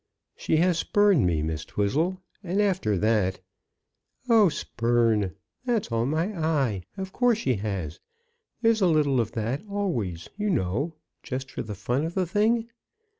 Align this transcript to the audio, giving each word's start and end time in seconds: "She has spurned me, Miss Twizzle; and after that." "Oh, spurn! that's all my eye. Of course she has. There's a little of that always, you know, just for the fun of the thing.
"She 0.35 0.57
has 0.57 0.79
spurned 0.79 1.27
me, 1.27 1.43
Miss 1.43 1.63
Twizzle; 1.63 2.17
and 2.43 2.59
after 2.59 2.97
that." 2.97 3.39
"Oh, 4.29 4.49
spurn! 4.49 5.35
that's 5.63 5.91
all 5.91 6.07
my 6.07 6.35
eye. 6.35 6.81
Of 6.97 7.13
course 7.13 7.37
she 7.37 7.57
has. 7.57 7.99
There's 8.63 8.81
a 8.81 8.87
little 8.87 9.19
of 9.21 9.33
that 9.33 9.61
always, 9.69 10.27
you 10.39 10.49
know, 10.49 10.95
just 11.21 11.51
for 11.51 11.61
the 11.61 11.75
fun 11.75 12.03
of 12.05 12.15
the 12.15 12.25
thing. 12.25 12.67